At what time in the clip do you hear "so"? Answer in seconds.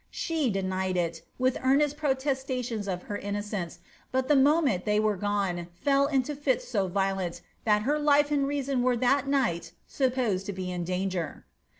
6.67-6.87